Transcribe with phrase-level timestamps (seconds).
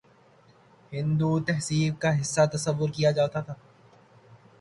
[0.91, 3.53] ہندو تہذیب کا حصہ تصور کیا جاتا تھا